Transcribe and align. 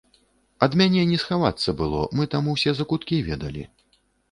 Ад 0.67 0.77
мяне 0.81 1.03
не 1.09 1.19
схавацца 1.25 1.75
было, 1.83 2.01
мы 2.21 2.29
там 2.33 2.51
усе 2.55 2.75
закуткі 2.83 3.23
ведалі. 3.31 3.63